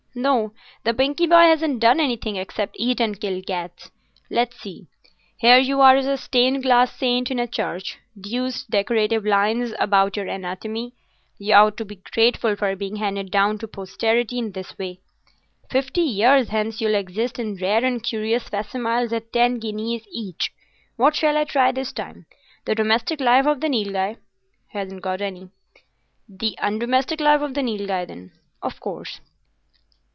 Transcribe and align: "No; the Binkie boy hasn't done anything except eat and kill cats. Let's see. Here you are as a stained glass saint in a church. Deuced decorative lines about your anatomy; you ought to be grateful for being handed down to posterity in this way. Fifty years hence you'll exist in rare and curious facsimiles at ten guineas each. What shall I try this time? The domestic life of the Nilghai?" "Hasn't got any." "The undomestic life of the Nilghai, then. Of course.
"No; 0.13 0.51
the 0.83 0.91
Binkie 0.93 1.25
boy 1.29 1.43
hasn't 1.47 1.79
done 1.79 2.01
anything 2.01 2.35
except 2.35 2.75
eat 2.77 2.99
and 2.99 3.17
kill 3.17 3.41
cats. 3.41 3.91
Let's 4.29 4.59
see. 4.59 4.87
Here 5.37 5.57
you 5.57 5.79
are 5.79 5.95
as 5.95 6.05
a 6.05 6.17
stained 6.17 6.63
glass 6.63 6.93
saint 6.93 7.31
in 7.31 7.39
a 7.39 7.47
church. 7.47 7.97
Deuced 8.19 8.69
decorative 8.69 9.23
lines 9.25 9.73
about 9.79 10.17
your 10.17 10.27
anatomy; 10.27 10.95
you 11.37 11.53
ought 11.53 11.77
to 11.77 11.85
be 11.85 11.95
grateful 12.11 12.57
for 12.57 12.75
being 12.75 12.97
handed 12.97 13.31
down 13.31 13.57
to 13.59 13.69
posterity 13.69 14.37
in 14.37 14.51
this 14.51 14.77
way. 14.77 14.99
Fifty 15.69 16.01
years 16.01 16.49
hence 16.49 16.81
you'll 16.81 16.95
exist 16.95 17.39
in 17.39 17.55
rare 17.55 17.85
and 17.85 18.03
curious 18.03 18.43
facsimiles 18.49 19.13
at 19.13 19.31
ten 19.31 19.59
guineas 19.59 20.05
each. 20.11 20.51
What 20.97 21.15
shall 21.15 21.37
I 21.37 21.45
try 21.45 21.71
this 21.71 21.93
time? 21.93 22.25
The 22.65 22.75
domestic 22.75 23.21
life 23.21 23.47
of 23.47 23.61
the 23.61 23.69
Nilghai?" 23.69 24.17
"Hasn't 24.73 25.03
got 25.03 25.21
any." 25.21 25.51
"The 26.27 26.59
undomestic 26.61 27.21
life 27.21 27.39
of 27.41 27.53
the 27.53 27.63
Nilghai, 27.63 28.03
then. 28.05 28.33
Of 28.61 28.81
course. 28.81 29.21